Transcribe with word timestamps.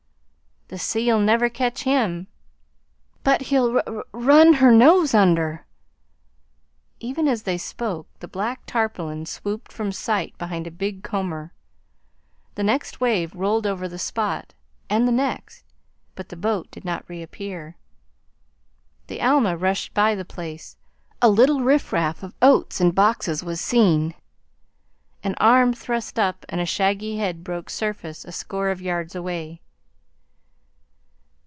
"The 0.73 0.79
sea'll 0.79 1.19
never 1.19 1.49
catch 1.49 1.83
him!" 1.83 2.27
"But 3.25 3.41
he'll 3.41 3.75
r 3.79 3.83
r 3.85 4.05
run 4.13 4.53
her 4.53 4.71
nose 4.71 5.13
under!" 5.13 5.65
Even 7.01 7.27
as 7.27 7.43
they 7.43 7.57
spoke, 7.57 8.07
the 8.21 8.27
black 8.29 8.61
tarpaulin 8.65 9.25
swooped 9.25 9.69
from 9.73 9.91
sight 9.91 10.37
behind 10.37 10.65
a 10.67 10.71
big 10.71 11.03
comber. 11.03 11.51
The 12.55 12.63
next 12.63 13.01
wave 13.01 13.35
rolled 13.35 13.67
over 13.67 13.89
the 13.89 13.99
spot, 13.99 14.53
and 14.89 15.05
the 15.05 15.11
next, 15.11 15.65
but 16.15 16.29
the 16.29 16.37
boat 16.37 16.71
did 16.71 16.85
not 16.85 17.03
reappear. 17.09 17.75
The 19.07 19.19
Alma 19.21 19.57
rushed 19.57 19.93
by 19.93 20.15
the 20.15 20.23
place. 20.23 20.77
A 21.21 21.27
little 21.27 21.59
riffraff 21.59 22.23
of 22.23 22.33
oats 22.41 22.79
and 22.79 22.95
boxes 22.95 23.43
was 23.43 23.59
seen. 23.59 24.13
An 25.21 25.35
arm 25.37 25.73
thrust 25.73 26.17
up 26.17 26.45
and 26.47 26.61
a 26.61 26.65
shaggy 26.65 27.17
head 27.17 27.43
broke 27.43 27.69
surface 27.69 28.23
a 28.23 28.31
score 28.31 28.69
of 28.69 28.79
yards 28.81 29.15
away. 29.15 29.59